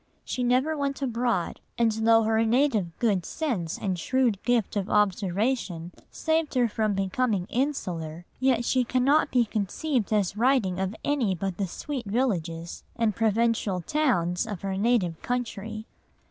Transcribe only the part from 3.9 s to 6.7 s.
shrewd gift of observation saved her